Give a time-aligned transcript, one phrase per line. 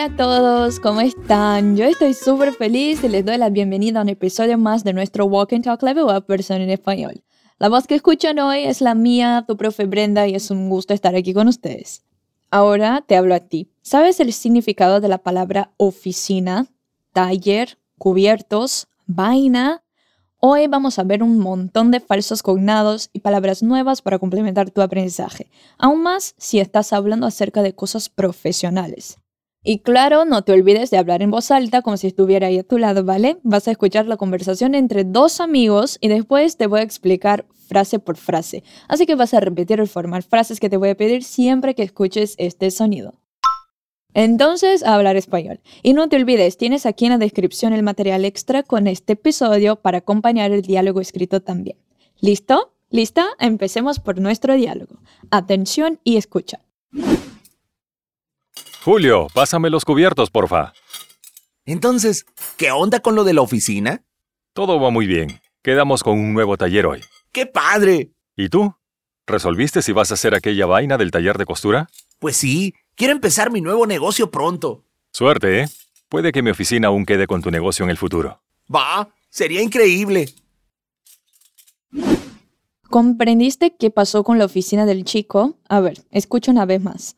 [0.00, 1.76] Hola a todos, ¿cómo están?
[1.76, 5.26] Yo estoy súper feliz y les doy la bienvenida a un episodio más de nuestro
[5.26, 7.22] Walk and Talk Level Up versión en español.
[7.58, 10.94] La voz que escuchan hoy es la mía, tu profe Brenda, y es un gusto
[10.94, 12.02] estar aquí con ustedes.
[12.50, 13.68] Ahora te hablo a ti.
[13.82, 16.66] ¿Sabes el significado de la palabra oficina,
[17.12, 19.84] taller, cubiertos, vaina?
[20.38, 24.80] Hoy vamos a ver un montón de falsos cognados y palabras nuevas para complementar tu
[24.80, 29.18] aprendizaje, aún más si estás hablando acerca de cosas profesionales.
[29.62, 32.62] Y claro, no te olvides de hablar en voz alta como si estuviera ahí a
[32.62, 33.38] tu lado, ¿vale?
[33.42, 37.98] Vas a escuchar la conversación entre dos amigos y después te voy a explicar frase
[37.98, 38.64] por frase.
[38.88, 41.82] Así que vas a repetir el formal frases que te voy a pedir siempre que
[41.82, 43.20] escuches este sonido.
[44.14, 45.60] Entonces, hablar español.
[45.82, 49.76] Y no te olvides, tienes aquí en la descripción el material extra con este episodio
[49.76, 51.76] para acompañar el diálogo escrito también.
[52.18, 52.72] ¿Listo?
[52.88, 53.26] ¿Lista?
[53.38, 54.96] Empecemos por nuestro diálogo.
[55.30, 56.60] Atención y escucha.
[58.82, 60.72] Julio, pásame los cubiertos, porfa.
[61.66, 62.24] Entonces,
[62.56, 64.04] ¿qué onda con lo de la oficina?
[64.54, 65.40] Todo va muy bien.
[65.62, 67.02] Quedamos con un nuevo taller hoy.
[67.30, 68.12] ¡Qué padre!
[68.36, 68.74] ¿Y tú?
[69.26, 71.90] ¿Resolviste si vas a hacer aquella vaina del taller de costura?
[72.18, 74.82] Pues sí, quiero empezar mi nuevo negocio pronto.
[75.12, 75.68] Suerte, ¿eh?
[76.08, 78.40] Puede que mi oficina aún quede con tu negocio en el futuro.
[78.74, 80.30] Va, sería increíble.
[82.88, 85.58] ¿Comprendiste qué pasó con la oficina del chico?
[85.68, 87.16] A ver, escucha una vez más.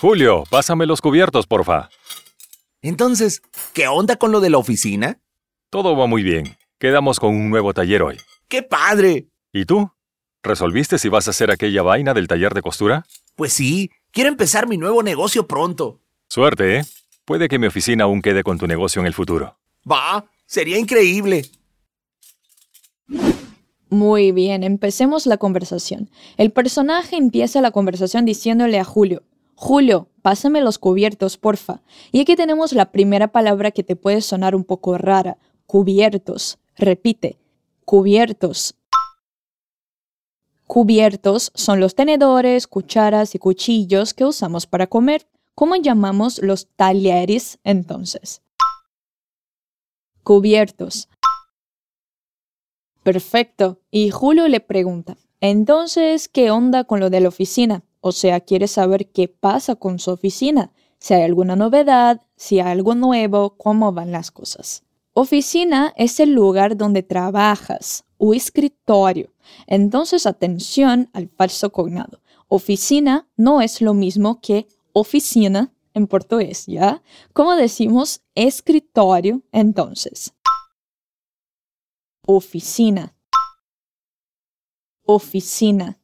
[0.00, 1.88] Julio, pásame los cubiertos, porfa.
[2.82, 5.18] Entonces, ¿qué onda con lo de la oficina?
[5.70, 6.56] Todo va muy bien.
[6.78, 8.16] Quedamos con un nuevo taller hoy.
[8.46, 9.26] ¡Qué padre!
[9.52, 9.90] ¿Y tú?
[10.44, 13.06] ¿Resolviste si vas a hacer aquella vaina del taller de costura?
[13.34, 16.00] Pues sí, quiero empezar mi nuevo negocio pronto.
[16.28, 16.84] Suerte, ¿eh?
[17.24, 19.58] Puede que mi oficina aún quede con tu negocio en el futuro.
[19.90, 21.44] Va, sería increíble.
[23.90, 26.08] Muy bien, empecemos la conversación.
[26.36, 29.24] El personaje empieza la conversación diciéndole a Julio,
[29.60, 31.82] Julio, pásame los cubiertos, porfa.
[32.12, 35.36] Y aquí tenemos la primera palabra que te puede sonar un poco rara,
[35.66, 36.60] cubiertos.
[36.76, 37.40] Repite,
[37.84, 38.76] cubiertos.
[40.68, 45.26] Cubiertos son los tenedores, cucharas y cuchillos que usamos para comer.
[45.56, 48.42] ¿Cómo llamamos los talleres entonces?
[50.22, 51.08] Cubiertos.
[53.02, 53.80] Perfecto.
[53.90, 57.82] Y Julio le pregunta, entonces, ¿qué onda con lo de la oficina?
[58.08, 62.72] O sea, quiere saber qué pasa con su oficina, si hay alguna novedad, si hay
[62.72, 64.82] algo nuevo, cómo van las cosas.
[65.12, 69.34] Oficina es el lugar donde trabajas o escritorio.
[69.66, 72.20] Entonces, atención al falso cognado.
[72.48, 77.02] Oficina no es lo mismo que oficina en portugués, ¿ya?
[77.34, 80.32] ¿Cómo decimos escritorio entonces?
[82.26, 83.14] Oficina.
[85.04, 85.97] Oficina.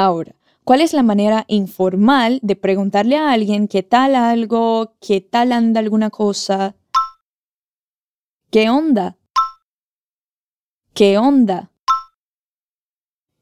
[0.00, 5.50] Ahora, ¿cuál es la manera informal de preguntarle a alguien qué tal algo, qué tal
[5.50, 6.76] anda alguna cosa?
[8.52, 9.16] ¿Qué onda?
[10.94, 11.72] ¿Qué onda?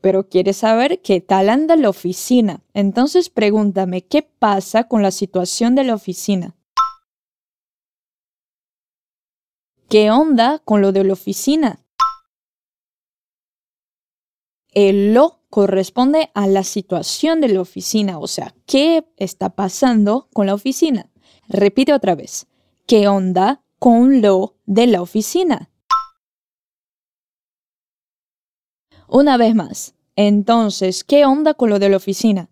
[0.00, 2.62] Pero quieres saber qué tal anda la oficina.
[2.72, 6.56] Entonces pregúntame qué pasa con la situación de la oficina.
[9.90, 11.85] ¿Qué onda con lo de la oficina?
[14.76, 20.44] El lo corresponde a la situación de la oficina, o sea, ¿qué está pasando con
[20.44, 21.10] la oficina?
[21.48, 22.46] Repite otra vez.
[22.86, 25.70] ¿Qué onda con lo de la oficina?
[29.08, 29.94] Una vez más.
[30.14, 32.50] Entonces, ¿qué onda con lo de la oficina?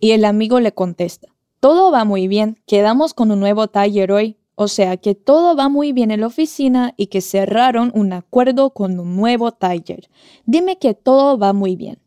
[0.00, 1.28] Y el amigo le contesta.
[1.60, 5.68] Todo va muy bien, quedamos con un nuevo taller hoy, o sea que todo va
[5.68, 10.08] muy bien en la oficina y que cerraron un acuerdo con un nuevo taller.
[10.44, 12.00] Dime que todo va muy bien.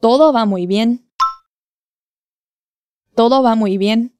[0.00, 1.08] Todo va muy bien.
[3.14, 4.18] Todo va muy bien.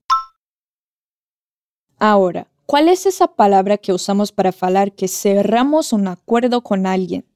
[1.99, 7.27] Ahora, ¿cuál es esa palabra que usamos para falar que cerramos un acuerdo con alguien?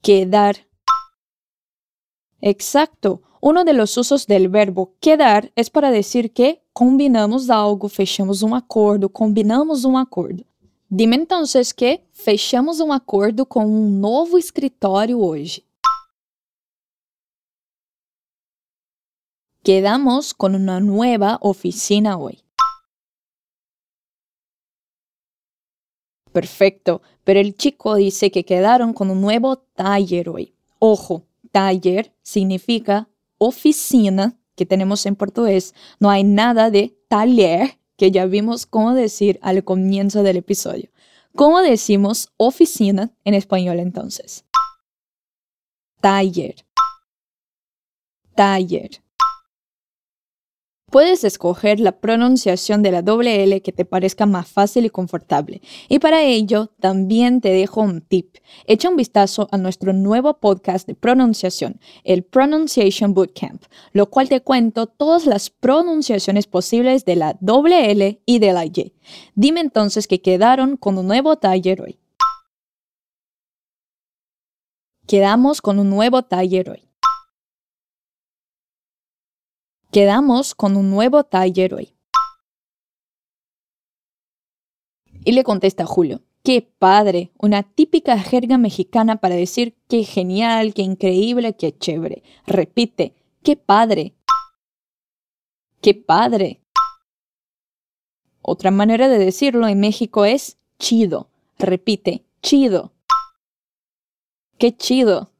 [0.00, 0.71] Quedar.
[2.42, 3.22] Exacto.
[3.40, 8.54] Uno de los usos del verbo quedar es para decir que combinamos algo, fechamos um
[8.54, 10.44] acordo, combinamos um acordo.
[10.88, 15.64] Dime entonces que fechamos um acordo com um novo escritório hoje.
[19.64, 22.42] Quedamos con una nueva oficina hoy.
[26.32, 30.54] Perfecto, pero el chico dice que quedaron con un nuevo taller hoy.
[30.78, 33.08] Ojo, taller significa
[33.38, 35.74] oficina que tenemos en portugués.
[36.00, 40.90] No hay nada de taller, que ya vimos cómo decir al comienzo del episodio.
[41.36, 44.44] ¿Cómo decimos oficina en español entonces?
[46.02, 46.56] taller,
[48.34, 49.01] taller.
[50.92, 55.62] Puedes escoger la pronunciación de la doble L que te parezca más fácil y confortable.
[55.88, 58.36] Y para ello, también te dejo un tip.
[58.66, 63.62] Echa un vistazo a nuestro nuevo podcast de pronunciación, el Pronunciation Bootcamp,
[63.94, 68.66] lo cual te cuento todas las pronunciaciones posibles de la doble L y de la
[68.66, 68.92] Y.
[69.34, 71.98] Dime entonces que quedaron con un nuevo taller hoy.
[75.06, 76.91] Quedamos con un nuevo taller hoy.
[79.92, 81.94] Quedamos con un nuevo taller hoy.
[85.22, 90.80] Y le contesta Julio, qué padre, una típica jerga mexicana para decir qué genial, qué
[90.80, 92.22] increíble, qué chévere.
[92.46, 94.14] Repite, qué padre.
[95.82, 96.62] Qué padre.
[98.40, 101.28] Otra manera de decirlo en México es chido.
[101.58, 102.94] Repite, chido.
[104.56, 105.31] Qué chido.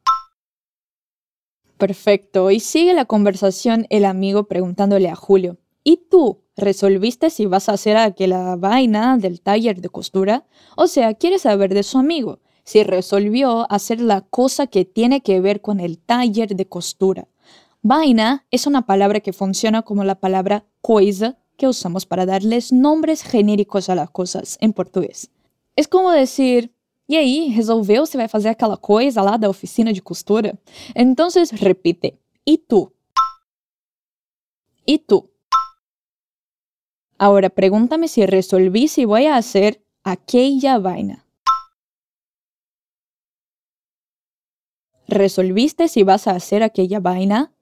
[1.82, 2.52] Perfecto.
[2.52, 7.72] Y sigue la conversación el amigo preguntándole a Julio, ¿y tú resolviste si vas a
[7.72, 10.46] hacer aquella vaina del taller de costura?
[10.76, 15.40] O sea, quiere saber de su amigo, si resolvió hacer la cosa que tiene que
[15.40, 17.26] ver con el taller de costura.
[17.82, 23.24] Vaina es una palabra que funciona como la palabra coisa que usamos para darles nombres
[23.24, 25.32] genéricos a las cosas en portugués.
[25.74, 26.71] Es como decir,
[27.08, 30.58] E aí, resolveu se vai fazer aquela coisa lá da oficina de costura?
[30.94, 32.18] Então, repite.
[32.46, 32.92] E tu?
[34.86, 35.28] E tu?
[37.18, 41.24] Agora, pregúntame se resolvi se vou a hacer aquella vaina.
[45.06, 47.52] ¿Resolviste si vas a hacer aquella vaina?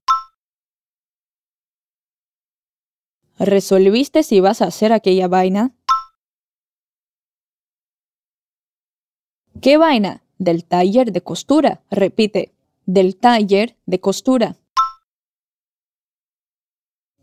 [3.38, 5.74] ¿Resolviste si vas a hacer aquella vaina?
[9.60, 10.22] ¿Qué vaina?
[10.38, 11.82] Del taller de costura.
[11.90, 12.54] Repite,
[12.86, 14.56] del taller de costura.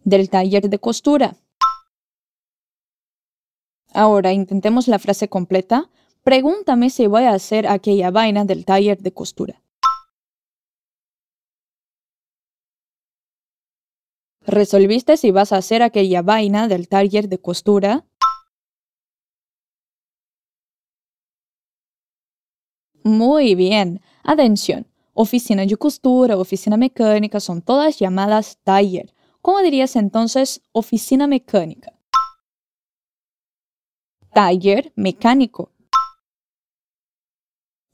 [0.03, 1.35] Del taller de costura.
[3.91, 5.89] Ahora intentemos la frase completa.
[6.23, 9.63] Pregúntame si voy a hacer aquella vaina del taller de costura.
[14.45, 18.05] ¿Resolviste si vas a hacer aquella vaina del taller de costura?
[23.07, 24.01] Muy bien.
[24.21, 24.85] Atención.
[25.13, 29.13] Oficina de costura, oficina mecánica son todas llamadas taller.
[29.41, 31.93] ¿Cómo dirías entonces oficina mecánica?
[34.33, 35.71] Taller mecánico.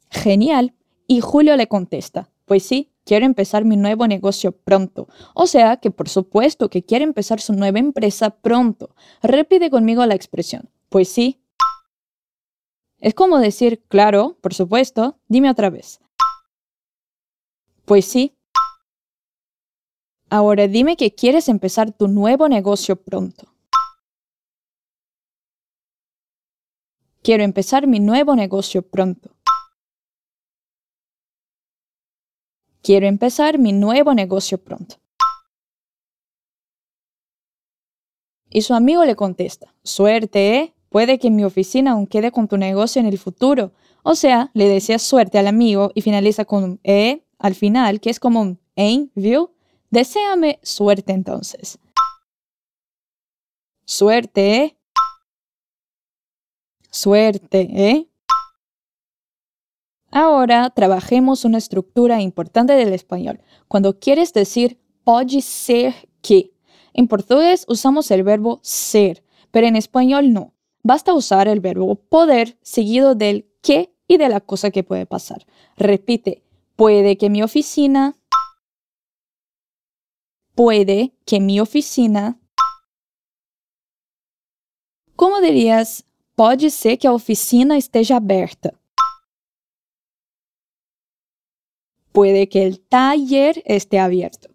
[0.10, 0.74] Genial.
[1.06, 5.08] Y Julio le contesta, pues sí, quiero empezar mi nuevo negocio pronto.
[5.36, 8.96] O sea que por supuesto que quiere empezar su nueva empresa pronto.
[9.22, 11.43] Repite conmigo la expresión, pues sí,
[13.04, 16.00] es como decir, claro, por supuesto, dime otra vez.
[17.84, 18.34] Pues sí.
[20.30, 23.54] Ahora dime que quieres empezar tu nuevo negocio pronto.
[27.22, 29.36] Quiero empezar mi nuevo negocio pronto.
[32.82, 34.96] Quiero empezar mi nuevo negocio pronto.
[38.50, 40.73] Y su amigo le contesta, suerte, ¿eh?
[40.94, 43.72] Puede que mi oficina aún quede con tu negocio en el futuro.
[44.04, 48.12] O sea, le deseas suerte al amigo y finaliza con un E al final, que
[48.12, 49.08] es como un ¿eh?
[49.16, 49.56] ¿vio?
[49.90, 51.80] Deseame suerte entonces.
[53.86, 54.78] Suerte, ¿eh?
[56.92, 58.08] Suerte, ¿eh?
[60.12, 63.42] Ahora trabajemos una estructura importante del español.
[63.68, 66.52] Cuando quieres decir pode ser que.
[66.94, 70.53] En portugués usamos el verbo ser, pero en español no
[70.84, 75.48] basta usar el verbo poder seguido del qué y de la cosa que puede pasar.
[75.78, 76.44] Repite,
[76.76, 78.16] puede que mi oficina,
[80.54, 82.40] puede que mi oficina.
[85.16, 88.74] ¿Cómo dirías, pode ser que a oficina esteja aberta?
[92.12, 94.50] Puede que el taller esté abierto.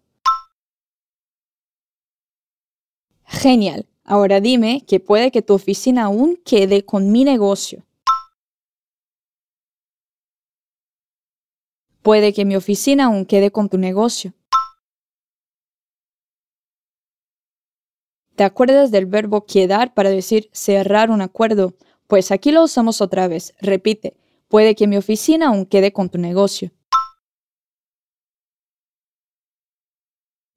[3.25, 3.85] Genial.
[4.11, 7.85] Ahora dime que puede que tu oficina aún quede con mi negocio.
[12.01, 14.33] Puede que mi oficina aún quede con tu negocio.
[18.35, 21.75] ¿Te acuerdas del verbo quedar para decir cerrar un acuerdo?
[22.07, 23.53] Pues aquí lo usamos otra vez.
[23.61, 26.71] Repite, puede que mi oficina aún quede con tu negocio.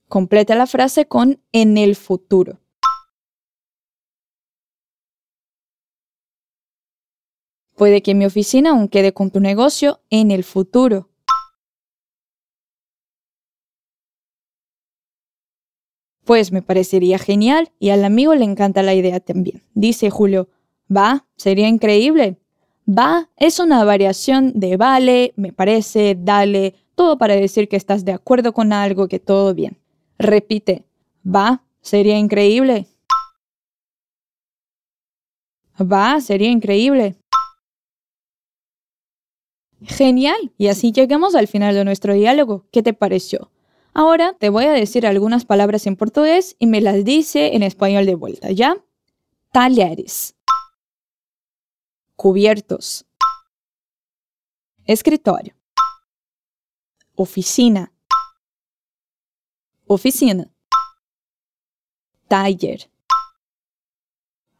[0.08, 2.61] Completa la frase con en el futuro.
[7.76, 11.08] Puede que mi oficina aún quede con tu negocio en el futuro.
[16.24, 19.62] Pues me parecería genial y al amigo le encanta la idea también.
[19.74, 20.48] Dice Julio,
[20.94, 22.36] va, sería increíble.
[22.88, 28.12] Va es una variación de vale, me parece, dale, todo para decir que estás de
[28.12, 29.78] acuerdo con algo, que todo bien.
[30.18, 30.84] Repite,
[31.24, 32.86] va, sería increíble.
[35.80, 37.16] Va, sería increíble.
[39.86, 42.66] Genial, y así llegamos al final de nuestro diálogo.
[42.70, 43.50] ¿Qué te pareció?
[43.94, 48.06] Ahora te voy a decir algunas palabras en portugués y me las dice en español
[48.06, 48.76] de vuelta, ¿ya?
[49.52, 50.34] Talleres.
[52.16, 53.04] Cubiertos.
[54.86, 55.54] Escritorio.
[57.14, 57.92] Oficina.
[59.86, 60.50] Oficina.
[62.28, 62.91] Taller.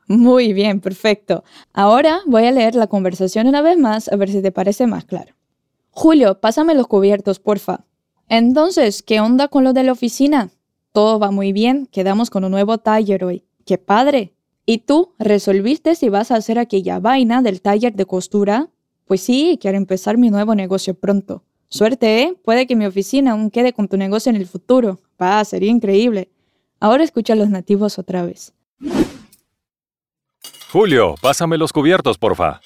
[0.09, 1.45] Muy bien, perfecto.
[1.73, 5.05] Ahora voy a leer la conversación una vez más a ver si te parece más
[5.05, 5.35] claro.
[5.91, 7.85] Julio, pásame los cubiertos, porfa.
[8.29, 10.51] Entonces, ¿qué onda con lo de la oficina?
[10.93, 13.45] Todo va muy bien, quedamos con un nuevo taller hoy.
[13.65, 14.35] ¡Qué padre!
[14.65, 18.71] ¿Y tú resolviste si vas a hacer aquella vaina del taller de costura?
[19.07, 21.45] Pues sí, quiero empezar mi nuevo negocio pronto.
[21.69, 22.35] Suerte, ¿eh?
[22.45, 25.01] Puede que mi oficina aún quede con tu negocio en el futuro.
[25.21, 26.31] Va, sería increíble.
[26.81, 28.55] Ahora escucha a los nativos otra vez.
[30.73, 32.63] Julio, pásame los cubiertos, porfa.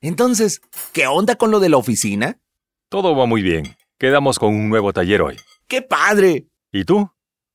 [0.00, 0.62] Entonces,
[0.94, 2.40] ¿qué onda con lo de la oficina?
[2.88, 3.76] Todo va muy bien.
[3.98, 5.36] Quedamos con un nuevo taller hoy.
[5.68, 6.46] ¡Qué padre!
[6.72, 7.10] ¿Y tú?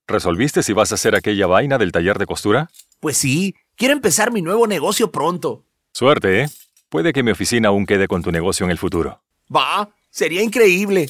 [0.06, 2.70] ¿Resolviste si vas a hacer aquella vaina del taller de costura?
[3.00, 5.66] Pues sí, quiero empezar mi nuevo negocio pronto.
[5.94, 6.50] Suerte, ¿eh?
[6.90, 9.24] Puede que mi oficina aún quede con tu negocio en el futuro.
[9.54, 11.10] Va, sería increíble.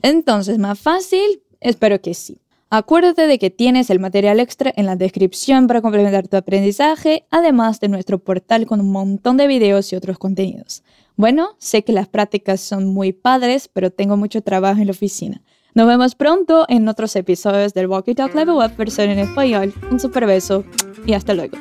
[0.00, 1.42] Entonces, ¿más fácil?
[1.60, 2.40] Espero que sí.
[2.68, 7.78] Acuérdate de que tienes el material extra en la descripción para complementar tu aprendizaje, además
[7.78, 10.82] de nuestro portal con un montón de videos y otros contenidos.
[11.14, 15.42] Bueno, sé que las prácticas son muy padres, pero tengo mucho trabajo en la oficina.
[15.74, 19.72] Nos vemos pronto en otros episodios del Walkie Talk Level Up versión en español.
[19.92, 20.64] Un super beso
[21.06, 21.56] y hasta luego.